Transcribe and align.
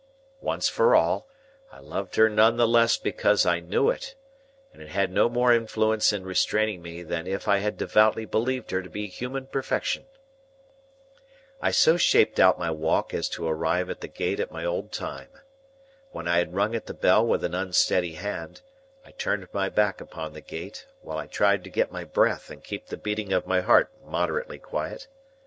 Once 0.39 0.67
for 0.67 0.95
all; 0.95 1.27
I 1.71 1.77
loved 1.79 2.15
her 2.15 2.27
none 2.27 2.57
the 2.57 2.67
less 2.67 2.97
because 2.97 3.45
I 3.45 3.59
knew 3.59 3.91
it, 3.91 4.15
and 4.73 4.81
it 4.81 4.87
had 4.89 5.11
no 5.11 5.29
more 5.29 5.53
influence 5.53 6.11
in 6.11 6.23
restraining 6.23 6.81
me 6.81 7.03
than 7.03 7.27
if 7.27 7.47
I 7.47 7.59
had 7.59 7.77
devoutly 7.77 8.25
believed 8.25 8.71
her 8.71 8.81
to 8.81 8.89
be 8.89 9.05
human 9.05 9.45
perfection. 9.45 10.05
I 11.61 11.69
so 11.69 11.97
shaped 11.97 12.39
out 12.39 12.57
my 12.57 12.71
walk 12.71 13.13
as 13.13 13.29
to 13.29 13.47
arrive 13.47 13.91
at 13.91 14.01
the 14.01 14.07
gate 14.07 14.39
at 14.39 14.51
my 14.51 14.65
old 14.65 14.91
time. 14.91 15.29
When 16.09 16.27
I 16.27 16.39
had 16.39 16.55
rung 16.55 16.73
at 16.73 16.87
the 16.87 16.95
bell 16.95 17.23
with 17.23 17.43
an 17.43 17.53
unsteady 17.53 18.13
hand, 18.15 18.61
I 19.05 19.11
turned 19.11 19.47
my 19.53 19.69
back 19.69 20.01
upon 20.01 20.33
the 20.33 20.41
gate, 20.41 20.87
while 21.03 21.19
I 21.19 21.27
tried 21.27 21.63
to 21.65 21.69
get 21.69 21.91
my 21.91 22.05
breath 22.05 22.49
and 22.49 22.63
keep 22.63 22.87
the 22.87 22.97
beating 22.97 23.31
of 23.33 23.45
my 23.45 23.61
heart 23.61 23.91
moderately 24.03 24.57
quiet. 24.57 25.05